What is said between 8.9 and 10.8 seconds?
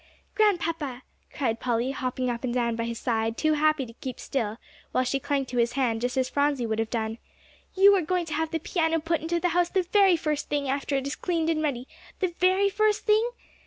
put into the house the very first thing